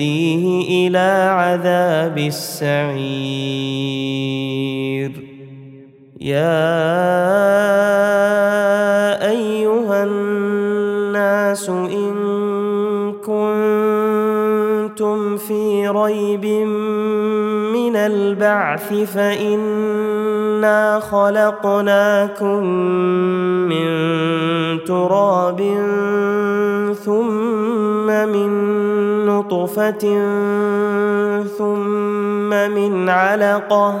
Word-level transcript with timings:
إلى 0.00 1.28
عذاب 1.30 2.18
السعير. 2.18 3.74
يا 6.20 6.64
أيها 9.30 10.04
الناس 10.04 11.68
إن 11.68 12.14
كنتم 13.24 15.18
في 15.36 15.88
ريب 15.88 16.44
من 16.44 16.83
البعث 18.06 18.94
فإنا 19.14 21.00
خلقناكم 21.00 22.64
من 23.68 23.88
تراب 24.84 25.60
ثم 27.04 28.06
من 28.06 28.50
نطفة 29.26 30.04
ثم 31.58 32.50
من 32.50 33.08
علقة 33.08 34.00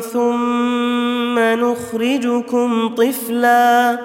ثم 0.00 1.38
نخرجكم 1.38 2.88
طفلا 2.88 3.98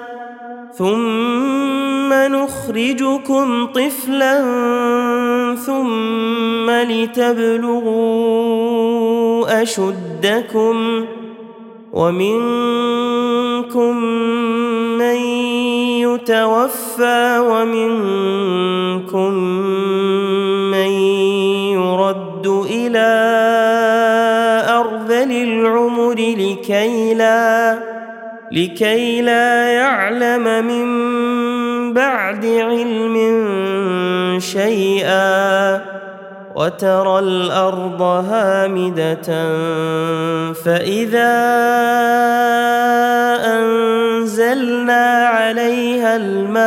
ثم 0.78 2.12
نخرجكم 2.12 3.66
طفلا 3.66 4.44
ثم 5.66 6.70
لتبلغوا 6.70 8.36
أشدكم 9.62 11.04
ومنكم 11.92 13.96
من 14.98 15.16
يتوفى 16.04 17.38
ومنكم 17.48 19.32
من 20.70 20.90
يرد 21.72 22.46
إلى 22.70 23.45
لكي 26.66 27.14
لا 27.14 27.78
لكي 28.52 29.22
لا 29.22 29.66
يعلم 29.72 30.66
من 30.66 30.86
بعد 31.94 32.46
علم 32.46 33.16
شيئا. 34.40 35.80
وترى 36.56 37.18
الأرض 37.18 38.02
هامدة 38.02 39.28
فإذا 40.64 41.36
أنزلنا 43.44 45.26
عليها 45.26 46.16
الماء 46.16 46.66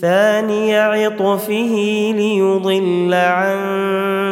ثاني 0.00 0.76
عطفه 0.78 1.74
ليضل 2.16 3.14
عن 3.14 3.58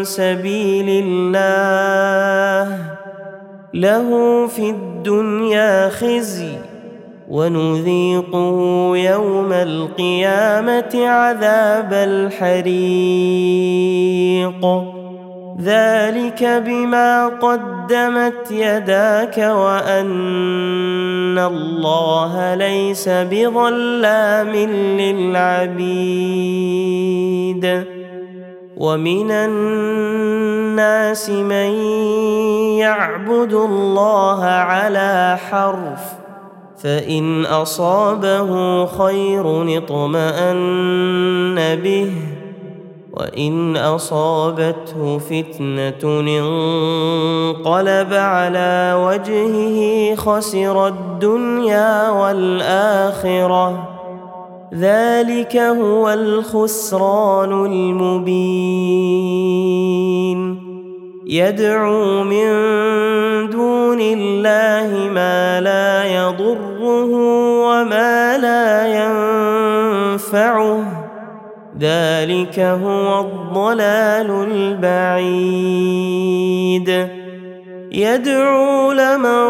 سبيل 0.04 1.04
الله. 1.04 2.78
له 3.74 4.46
في 4.46 4.70
الدنيا 4.70 5.88
خزي 5.88 6.52
ونذيقه 7.28 8.90
يوم 8.96 9.52
القيامة 9.52 11.06
عذاب 11.06 11.92
الحريق. 11.92 12.66
ذلك 15.60 16.62
بما 16.66 17.26
قدمت 17.26 18.50
يداك 18.50 19.38
وأن 19.38 21.38
الله 21.38 22.54
ليس 22.54 23.08
بظلام 23.08 24.56
للعبيد 25.00 26.36
ومن 28.76 29.30
الناس 29.30 31.30
من 31.30 31.70
يعبد 32.78 33.52
الله 33.52 34.44
على 34.44 35.38
حرف 35.50 36.00
فإن 36.78 37.44
أصابه 37.44 38.86
خير 38.86 39.78
اطمأن 39.78 41.54
به 41.82 42.12
وإن 43.16 43.76
أصابته 43.76 45.18
فتنة 45.18 46.20
انقلب 46.20 48.12
على 48.12 48.94
وجهه 49.06 50.14
خسر 50.14 50.86
الدنيا 50.86 52.10
والآخرة. 52.10 53.88
ذلك 54.74 55.56
هو 55.56 56.10
الخسران 56.10 57.66
المبين. 57.66 59.06
يدعو 61.26 62.24
من 62.24 62.46
دون 63.50 64.00
الله 64.00 65.10
ما 65.14 65.60
لا 65.60 66.04
يضره 66.04 67.10
وما 67.66 68.38
لا 68.38 68.86
ينفعه. 70.14 70.95
ذلك 71.80 72.58
هو 72.58 73.20
الضلال 73.20 74.48
البعيد. 74.52 77.08
يدعو 77.92 78.92
لمن 78.92 79.46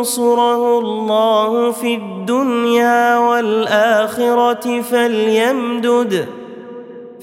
ينصره 0.00 0.78
الله 0.78 1.72
في 1.72 1.94
الدنيا 1.94 3.18
والآخرة 3.18 4.80
فليمدد 4.80 6.26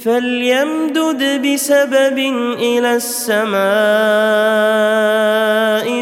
فليمدد 0.03 1.47
بسبب 1.47 2.17
إلى 2.59 2.95
السماء 2.95 3.57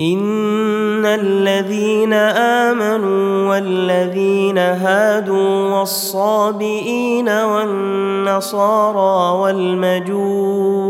ان 0.00 1.06
الذين 1.06 2.12
امنوا 2.12 3.50
والذين 3.50 4.58
هادوا 4.58 5.78
والصابئين 5.78 7.28
والنصارى 7.28 8.98
والمجوس 9.40 10.88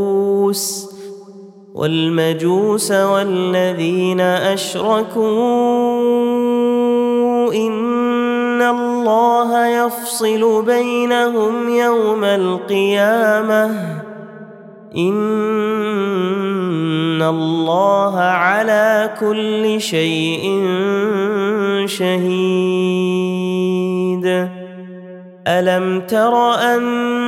والمجوس 1.74 2.90
والذين 2.92 4.20
اشركوا 4.20 5.24
ان 7.54 8.62
الله 8.62 9.66
يفصل 9.66 10.64
بينهم 10.64 11.68
يوم 11.68 12.24
القيامه 12.24 14.07
ان 14.98 15.18
الله 17.22 18.18
على 18.18 19.10
كل 19.20 19.80
شيء 19.80 20.62
شهيد. 21.86 23.28
الم 25.48 26.00
تر 26.00 26.54
ان 26.54 27.27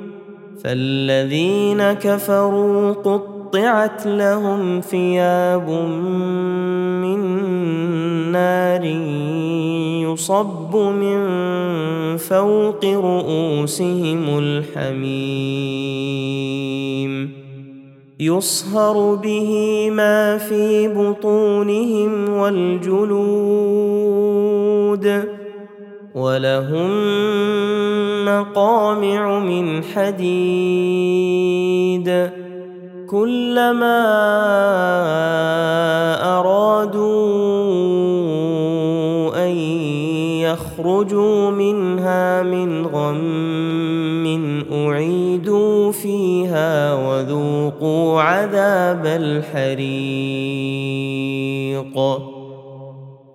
فالذين 0.63 1.93
كفروا 1.93 2.91
قطعت 2.91 4.05
لهم 4.05 4.81
ثياب 4.81 5.69
من 7.01 7.19
نار 8.31 8.85
يصب 10.11 10.75
من 10.75 11.27
فوق 12.17 12.85
رؤوسهم 12.85 14.39
الحميم. 14.39 15.61
يصهر 18.19 19.15
به 19.15 19.89
ما 19.91 20.37
في 20.37 20.87
بطونهم 20.87 22.29
والجلود. 22.29 23.81
ولهم 26.15 26.91
مقامع 28.25 29.39
من 29.39 29.83
حديد 29.83 31.11
كلما 33.09 34.01
ارادوا 36.39 37.11
ان 39.45 39.55
يخرجوا 40.43 41.51
منها 41.51 42.43
من 42.43 42.85
غم 42.85 43.81
اعيدوا 44.71 45.91
فيها 45.91 46.93
وذوقوا 46.93 48.21
عذاب 48.21 49.05
الحريق 49.05 49.91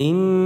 إن 0.00 0.45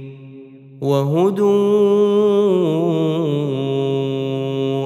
وهدوا 0.81 1.51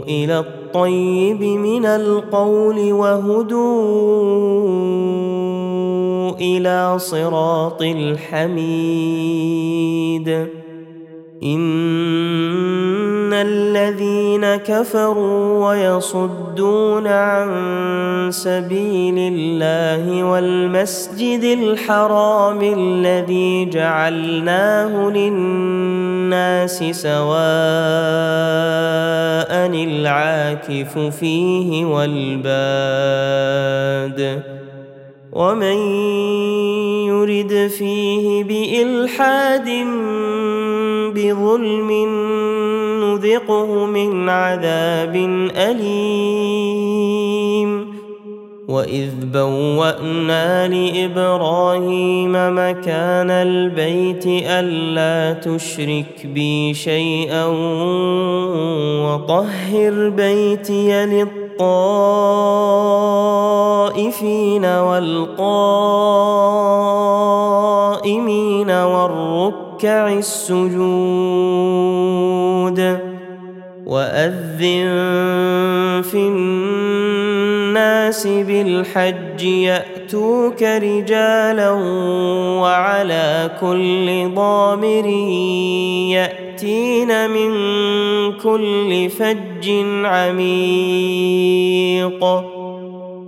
إلى 0.04 0.40
الطيب 0.40 1.44
من 1.44 1.86
القول 1.86 2.94
وهدوا 2.94 3.96
إلى 6.36 7.00
صراط 7.00 7.82
الحميد. 7.82 8.66
الذين 13.42 14.56
كفروا 14.56 15.70
ويصدون 15.70 17.08
عن 17.08 17.48
سبيل 18.32 19.16
الله 19.18 20.24
والمسجد 20.24 21.44
الحرام 21.44 22.60
الذي 22.62 23.66
جعلناه 23.66 25.10
للناس 25.10 26.84
سواء 26.84 27.26
العاكف 29.84 30.98
فيه 30.98 31.86
والباد 31.86 33.36
ومن 35.36 35.78
يرد 37.08 37.68
فيه 37.78 38.44
بإلحاد 38.44 39.70
بظلم 41.16 41.90
نذقه 43.26 43.86
من 43.86 44.30
عذاب 44.30 45.16
أليم. 45.56 47.06
وإذ 48.68 49.12
بوأنا 49.34 50.68
لإبراهيم 50.68 52.32
مكان 52.32 53.30
البيت 53.30 54.26
ألا 54.28 55.34
تشرك 55.40 56.28
بي 56.34 56.74
شيئا 56.74 57.46
وطهر 59.06 60.10
بيتي 60.10 61.06
للطائفين 61.06 61.46
والقائمين 64.66 65.50
والركع 68.70 69.66
ركع 69.76 70.08
السجود. 70.08 70.76
وأذن 73.86 74.86
في 76.12 76.18
الناس 76.18 78.28
بالحج 78.28 79.44
يأتوك 79.44 80.64
رجالا 80.64 81.72
وعلى 82.62 83.52
كل 83.62 84.30
ضامر 84.36 85.06
يأتين 86.16 87.30
من 87.30 87.52
كل 88.34 89.10
فج 89.10 89.70
عميق 90.06 91.26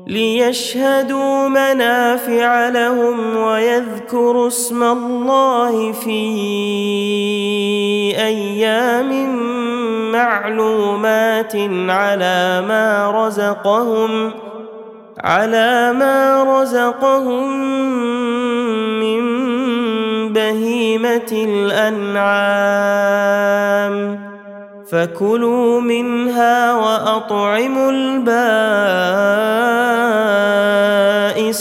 ليشهدوا 0.07 1.47
منافع 1.47 2.69
لهم 2.69 3.37
ويذكروا 3.37 4.47
اسم 4.47 4.83
الله 4.83 5.91
في 5.91 6.19
أيام 8.17 9.37
معلومات 10.17 11.55
على 11.89 12.63
ما 12.67 13.11
رزقهم 13.15 14.31
على 15.19 15.93
ما 15.93 16.43
رزقهم 16.43 17.47
من 18.99 19.23
بهيمة 20.33 21.31
الأنعام. 21.31 22.37
فكلوا 24.91 25.81
منها 25.81 26.73
وأطعموا 26.73 27.91
البائس 27.91 28.27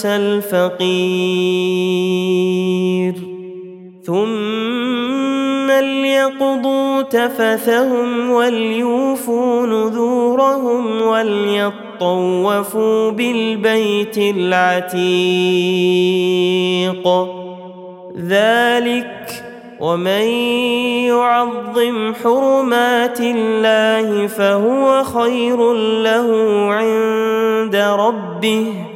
الفقير. 0.07 1.57
ثم 4.07 4.56
ليقضوا 5.81 7.03
تفثهم 7.03 8.31
وليوفوا 8.31 9.67
نذورهم 9.67 11.03
وليطوفوا 11.03 11.81
بالبيت 13.11 14.19
العتيق. 14.19 15.07
ذلك 18.29 19.45
ومن 19.81 20.27
يعظم 21.07 22.15
حرمات 22.15 23.21
الله 23.21 24.27
فهو 24.27 25.05
خير 25.05 25.73
له 26.03 26.29
عند 26.73 27.77
ربه. 27.77 28.96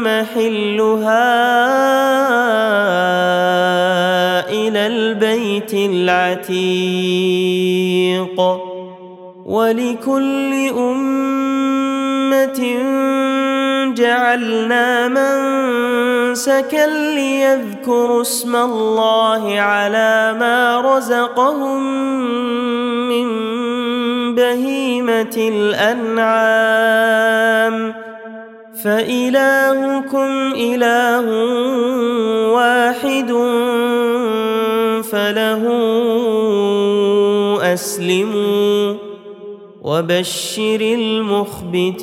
محلها 0.00 1.52
إلى 4.50 4.86
البيت 4.86 5.74
العتيق 5.74 7.12
ولكل 9.46 10.68
أمة 10.78 11.22
جعلنا 13.94 15.08
منسكا 15.08 16.86
ليذكروا 17.14 18.22
اسم 18.22 18.56
الله 18.56 19.60
على 19.60 20.36
ما 20.40 20.80
رزقهم 20.80 21.82
من 23.08 23.52
بهيمة 24.34 25.36
الأنعام 26.18 26.82
فإلهكم 28.84 30.52
إله 30.56 31.26
واحد 32.52 33.30
فله 35.10 35.62
أسلموا 37.74 38.94
وبشر 39.82 40.80
المخبتين. 40.80 42.02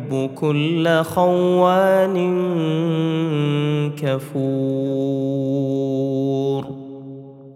كل 0.35 1.03
خوان 1.03 2.17
كفور. 4.01 5.21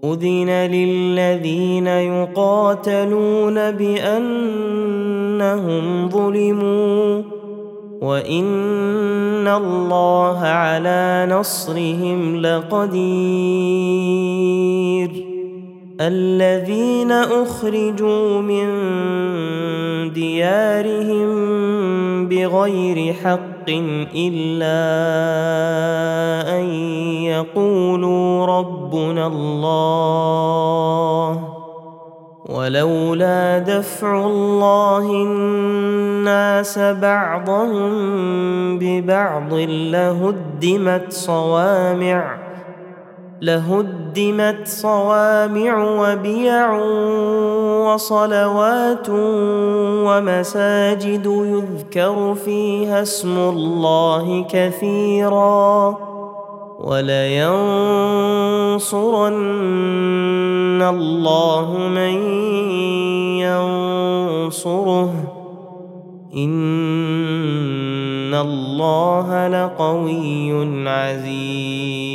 أذن 0.03 0.49
للذين 0.49 1.87
يقاتلون 1.87 3.71
بأنهم 3.71 4.65
ظلموا 6.09 7.21
وإن 8.01 9.47
الله 9.47 10.39
على 10.39 11.27
نصرهم 11.29 12.35
لقدير. 12.35 13.65
الذين 16.01 17.11
أخرجوا 17.11 18.41
من 18.41 18.67
ديارهم 20.13 21.29
بغير 22.27 23.13
حق 23.13 23.69
إلا 24.15 24.79
أن 26.57 26.63
يقولوا 27.23 28.45
ربنا 28.45 29.27
الله 29.27 29.95
ولولا 32.45 33.59
دفع 33.59 34.25
الله 34.25 35.11
الناس 35.11 36.79
بعضهم 36.79 37.89
ببعض 38.79 39.53
لهدمت 39.53 41.11
صوامع 41.13 42.44
لهدمت 43.41 44.67
صوامع 44.67 45.83
وبيع 45.99 46.73
وصلوات 47.93 49.07
ومساجد 50.07 51.25
يذكر 51.25 52.35
فيها 52.45 53.01
اسم 53.01 53.37
الله 53.37 54.45
كثيرا 54.49 55.97
ولينصرن 56.79 57.35
الله 60.81 61.77
من 61.77 62.21
ينصره 64.55 65.13
إن 66.35 66.73
الله 68.33 69.47
لقوي 69.47 70.87
عزيز 70.87 72.14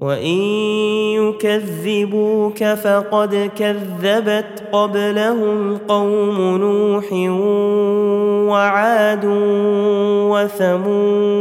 وان 0.00 0.38
يكذبوك 1.18 2.64
فقد 2.64 3.50
كذبت 3.58 4.62
قبلهم 4.72 5.78
قوم 5.88 6.56
نوح 6.56 7.12
وعاد 8.52 9.24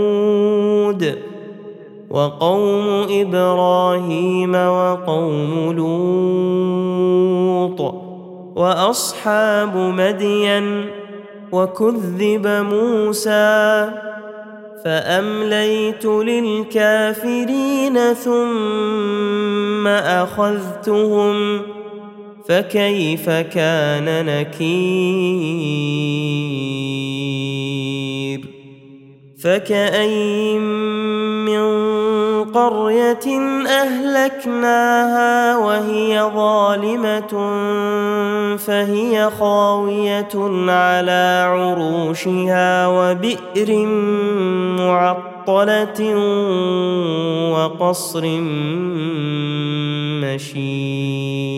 وثمود 0.10 1.16
وقوم 2.10 3.06
إبراهيم 3.10 4.56
وقوم 4.56 5.74
لوط 5.78 7.94
واصحاب 8.56 9.78
مدين 9.78 10.86
وكذب 11.52 12.48
موسى 12.48 13.90
فأمليت 14.86 16.06
للكافرين 16.06 17.98
ثم 18.14 19.88
أخذتهم 19.88 21.62
فكيف 22.48 23.30
كان 23.30 24.26
نكير؟ 24.26 24.78
فكأين 29.44 30.62
من 31.46 31.68
قرية 32.44 33.28
أهلكناها 33.68 35.58
وهي 35.58 36.32
ظالمة 36.36 37.28
فهي 38.58 39.30
خاوية 39.40 40.36
على 40.70 41.48
عروشها 41.50 42.88
وبئر 42.88 43.86
معطلة 44.78 46.16
وقصر 47.54 48.24
مشيد. 50.24 51.58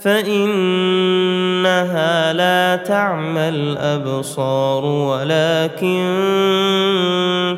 فإنها 0.00 1.72
لا 2.32 2.76
تعمى 2.76 3.48
الابصار 3.48 4.84
ولكن 4.84 6.06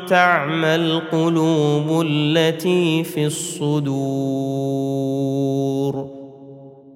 تعمى 0.07 0.75
القلوب 0.75 2.05
التي 2.07 3.03
في 3.03 3.25
الصدور 3.25 4.53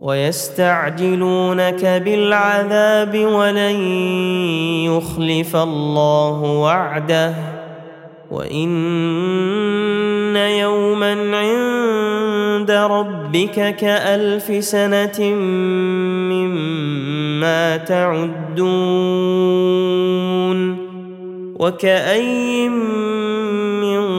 ويستعجلونك 0.02 1.86
بالعذاب 1.86 3.26
ولن 3.26 3.82
يخلف 4.86 5.56
الله 5.56 6.42
وعده 6.42 7.34
وإن 8.32 8.76
يوما 10.36 11.38
عند 11.38 11.87
ربك 12.72 13.76
كألف 13.76 14.64
سنة 14.64 15.20
مما 16.32 17.78
تعدون 17.78 19.38
وكاين 21.60 22.72
من 23.82 24.18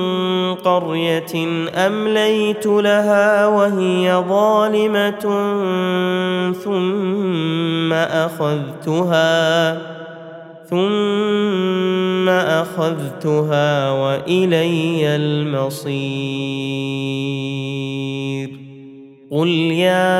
قرية 0.55 1.35
أمليت 1.87 2.67
لها 2.67 3.47
وهي 3.47 4.25
ظالمة 4.29 5.25
ثم 6.65 7.93
أخذتها 7.93 9.79
ثم 10.71 12.29
أخذتها 12.29 13.91
وإلي 13.91 15.17
المصير. 15.17 15.89
قل 19.31 19.49
يا 19.49 20.19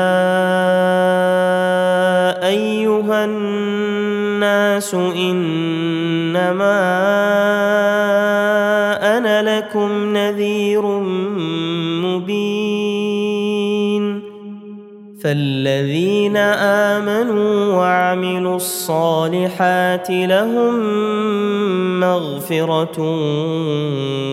أيها 2.47 3.25
الناس 3.25 4.93
إنما 4.93 6.79
أنا 9.17 9.57
لكم 9.57 10.17
نذير 10.17 10.98
فالذين 15.23 16.37
آمنوا 16.37 17.73
وعملوا 17.73 18.55
الصالحات 18.55 20.07
لهم 20.09 20.79
مغفرة 21.99 22.97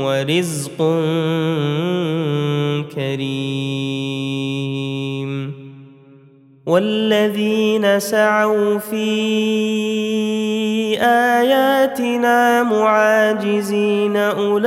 ورزق 0.07 0.79
كريم. 2.95 3.96
والذين 6.67 8.01
سعوا 8.01 8.79
في 8.79 9.07
آياتنا 11.01 12.63
معاجزين 12.63 14.17
أولئك 14.17 14.67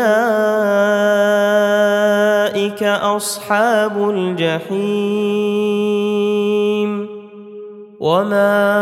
أصحاب 2.84 4.10
الجحيم 4.10 4.80
وما 8.00 8.80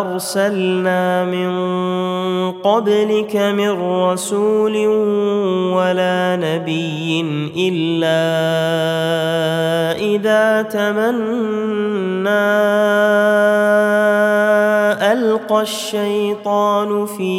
أرسلنا 0.00 1.24
من 1.24 1.48
قبلك 2.66 3.36
من 3.36 3.70
رسول 3.70 4.76
ولا 5.76 6.36
نبي 6.36 7.20
إلا 7.56 8.22
إذا 10.02 10.62
تمنى 10.62 12.28
ألقى 15.12 15.62
الشيطان 15.62 17.06
في 17.06 17.36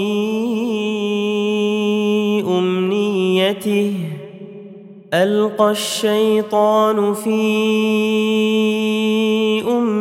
أمنيته 2.47 3.93
ألقى 5.13 5.71
الشيطان 5.71 7.13
في 7.13 7.37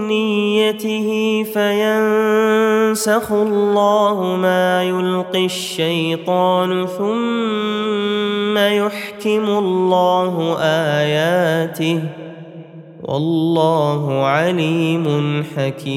امنيته 0.07 1.09
فينسخ 1.53 3.33
الله 3.33 4.37
ما 4.37 4.83
يلقي 4.83 5.45
الشيطان 5.45 6.87
ثم 6.87 8.59
يحكم 8.59 9.45
الله 9.45 10.57
آياته 10.61 12.01
والله 13.03 14.25
عليم 14.25 15.45
حكيم. 15.57 15.97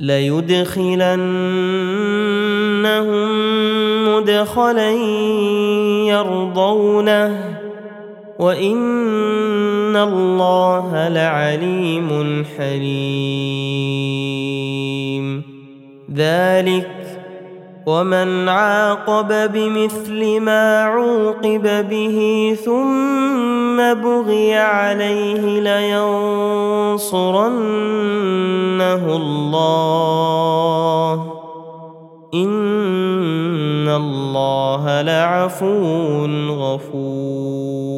ليدخلنهم 0.00 1.20
مدخلا 4.08 4.90
يرضونه 6.08 7.60
وإن 8.38 9.96
الله 9.96 11.08
لعليم 11.08 12.44
حليم. 12.58 13.90
ذلك 16.16 16.90
ومن 17.86 18.48
عاقب 18.48 19.52
بمثل 19.52 20.40
ما 20.40 20.82
عوقب 20.82 21.88
به 21.88 22.56
ثم 22.64 23.69
بغي 23.76 24.54
عليه 24.54 25.60
لينصرنه 25.60 27.16
الله. 29.16 31.14
إن 32.34 33.88
الله 33.88 35.02
لعفو 35.02 36.26
غفور. 36.50 37.90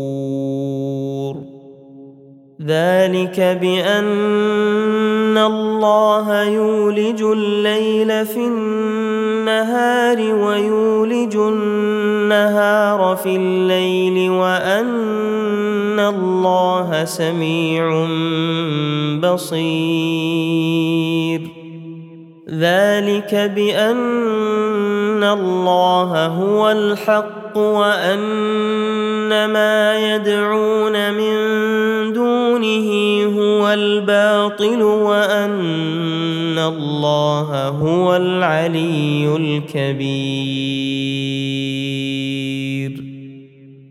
ذلك 2.67 3.41
بأن 3.61 5.39
الله 5.39 6.43
يولج 6.43 7.23
الليل 7.23 8.27
في 8.27 8.47
النهار 8.47 10.19
ويولج 10.35 11.37
النهار 11.37 13.17
في 13.17 13.37
الليل 13.37 14.31
وأن 14.31 15.12
الله 16.15 17.05
سميع 17.05 18.07
بصير. 19.33 20.83
ذلك 22.51 23.35
بأن 23.55 25.23
الله 25.25 26.27
هو 26.27 26.71
الحق 26.71 27.57
وأن 27.57 29.45
ما 29.45 30.15
يدعون 30.15 31.15
من 31.15 31.37
دونه 32.13 32.89
هو 33.39 33.73
الباطل 33.73 34.83
وأن 34.83 36.59
الله 36.59 37.69
هو 37.69 38.17
العلي 38.17 39.37
الكبير. 39.37 40.72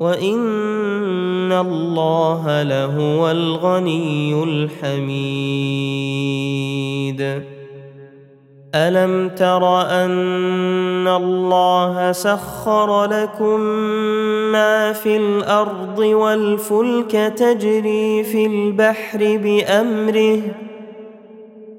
وان 0.00 1.52
الله 1.52 2.62
لهو 2.62 3.30
الغني 3.30 4.44
الحميد 4.44 5.88
الم 8.74 9.28
تر 9.28 9.80
ان 9.80 11.08
الله 11.08 12.12
سخر 12.12 13.04
لكم 13.04 13.60
ما 14.52 14.92
في 14.92 15.16
الأرض 15.16 15.98
والفلك 15.98 17.12
تجري 17.36 18.24
في 18.24 18.46
البحر 18.46 19.18
بامره 19.18 20.40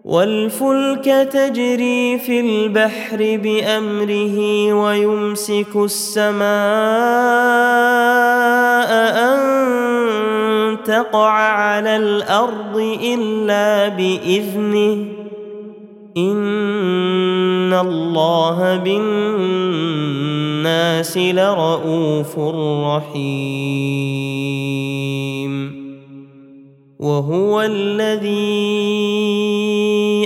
والفلك 0.05 1.05
تجري 1.31 2.19
في 2.19 2.39
البحر 2.39 3.17
بامره 3.43 4.73
ويمسك 4.73 5.75
السماء 5.75 6.49
ان 8.89 10.77
تقع 10.83 11.31
على 11.31 11.97
الأرض 11.97 12.97
الا 13.03 13.87
باذنه 13.87 15.05
ان 16.17 17.73
الله 17.73 18.77
بالناس 18.77 20.17
لرءوف 21.17 22.39
رحيم 22.85 23.89
وهو 26.99 27.61
الذي 27.61 29.09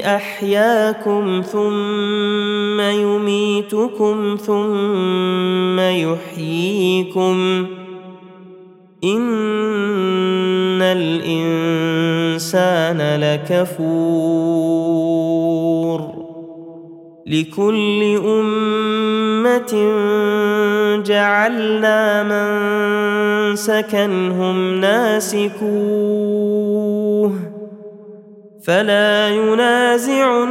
احياكم 0.06 1.42
ثم 1.42 2.82
يميتكم 2.82 4.38
ثم 4.46 5.80
يحييكم 5.80 7.66
ان 9.04 10.82
الانسان 10.82 12.40
لكفور 13.20 14.84
لكل 17.28 18.20
امه 18.26 19.74
جعلنا 21.06 22.24
من 22.24 23.56
سكنهم 23.56 24.80
ناسكوه 24.80 26.24
فلا 28.66 29.30
ينازعنك 29.30 30.48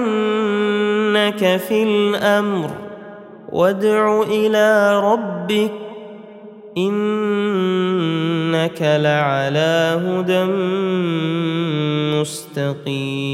في 1.69 1.83
الامر 1.83 2.71
وادع 3.53 4.23
إلى 4.23 5.01
ربك 5.01 5.82
إنك 6.76 8.82
لعلى 8.82 10.00
هدى 10.04 10.44
مستقيم. 12.20 13.32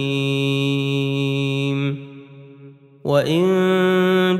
وإن 3.05 3.45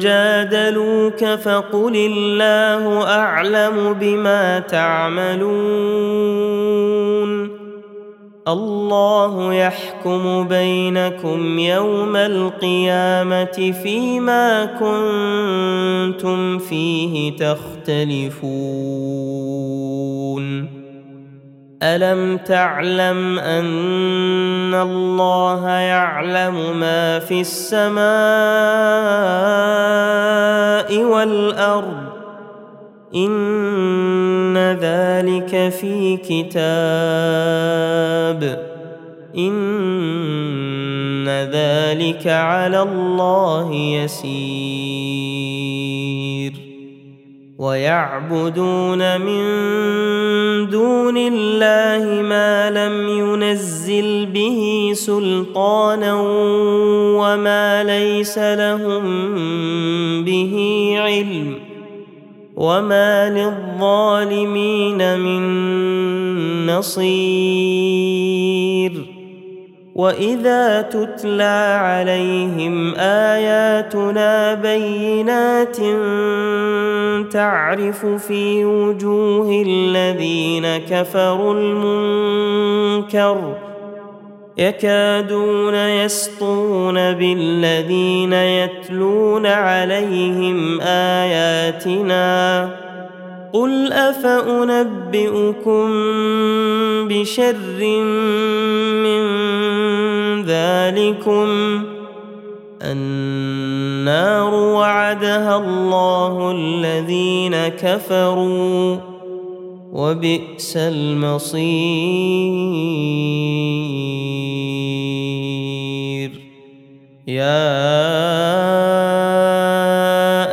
جادلوك 0.01 1.25
فقل 1.25 1.97
الله 1.97 3.07
أعلم 3.07 3.97
بما 4.01 4.59
تعملون. 4.59 6.39
الله 8.49 9.55
يحكم 9.55 10.49
بينكم 10.49 11.59
يوم 11.59 12.17
القيامة 12.17 13.75
فيما 13.83 14.65
كنتم 14.65 16.59
فيه 16.59 17.37
تختلفون. 17.37 18.39
ألم 21.83 22.37
تعلم 22.37 23.39
أن 23.39 24.75
الله 24.75 25.69
يعلم 25.69 26.81
ما 26.81 27.19
في 27.19 27.41
السماء 27.41 27.99
والأرض؟ 31.05 32.08
إن 33.15 34.57
ذلك 34.57 35.73
في 35.81 36.17
كتاب. 36.17 36.59
إن 39.39 41.29
ذلك 41.29 42.27
على 42.27 42.83
الله 42.83 43.75
يسير. 43.75 45.09
ويعبدون 47.59 49.21
من 49.21 49.45
دون 50.71 51.17
الله 51.17 52.23
ما 52.23 52.71
لم 52.71 53.09
ينزل 53.09 54.27
به 54.27 54.91
سلطانا 54.95 56.15
وما 57.19 57.85
ليس 57.85 58.39
لهم 58.39 59.05
به 60.25 60.95
علم. 60.99 61.68
وما 62.59 63.31
للظالمين 63.31 65.19
من 65.19 66.67
نصير 66.67 67.09
واذا 69.95 70.83
تتلى 70.83 71.79
عليهم 71.81 72.95
اياتنا 72.95 74.55
بينات 74.55 75.77
تعرف 77.33 78.07
في 78.07 78.65
وجوه 78.65 79.63
الذين 79.67 80.77
كفروا 80.77 81.55
المنكر 81.55 83.68
يكادون 84.59 85.75
يسطون 85.75 86.95
بالذين 86.95 88.33
يتلون 88.33 89.47
عليهم 89.47 90.81
آياتنا 90.81 92.71
قل 93.53 93.93
أفأنبئكم 93.93 95.89
بشر 97.09 97.81
من 99.03 99.23
ذلكم 100.43 101.49
النار 102.83 104.55
وعدها 104.55 105.57
الله 105.57 106.53
الذين 106.57 107.69
كفروا 107.69 109.18
وبئس 109.93 110.77
المصير. 110.77 111.69
يا 117.29 117.89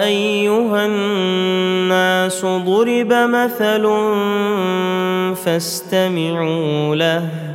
أيها 0.05 0.85
الناس 0.85 2.45
ضرب 2.45 3.13
مثل 3.13 3.83
فاستمعوا 5.35 6.95
له. 6.95 7.54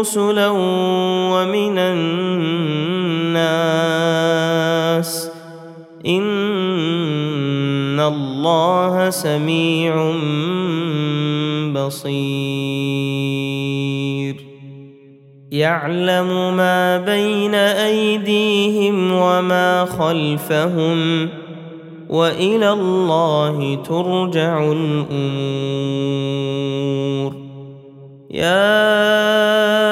رسلا 0.00 0.48
ومن 1.32 1.78
الناس. 1.78 2.52
ان 7.92 8.00
الله 8.00 9.10
سميع 9.10 10.12
بصير 11.72 12.12
يعلم 15.52 16.56
ما 16.56 16.98
بين 16.98 17.54
ايديهم 17.54 19.12
وما 19.12 19.84
خلفهم 19.84 21.28
والى 22.08 22.72
الله 22.72 23.74
ترجع 23.74 24.72
الأمور 24.72 25.12
يا 28.30 29.91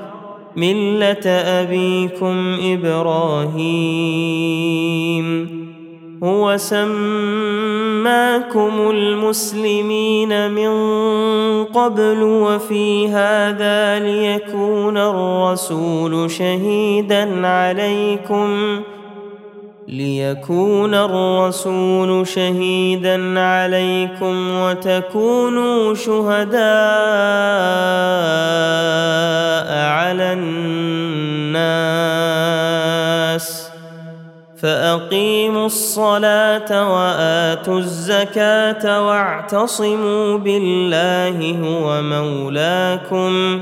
مله 0.55 1.27
ابيكم 1.29 2.57
إبراهيم 2.63 4.01
هو 6.23 6.57
سماكم 6.57 6.91
المسلمين 8.89 10.51
من 10.51 10.71
قبل 11.63 12.23
وفي 12.23 13.07
هذا 13.07 13.99
ليكون 13.99 14.97
الرسول 14.97 16.31
شهيدا 16.31 17.47
عليكم 17.47 18.81
ليكون 19.87 20.93
الرسول 20.93 22.27
شهيدا 22.27 23.39
عليكم 23.39 24.51
وتكونوا 24.51 25.93
شهداء 25.95 26.61
على 29.87 30.33
الناس 30.33 31.71
فأقيموا 34.57 35.65
الصلاة 35.65 36.93
وآتوا 36.93 37.79
الزكاة 37.79 39.07
واعتصموا 39.07 40.37
بالله 40.37 41.57
هو 41.63 42.01
مولاكم 42.01 43.61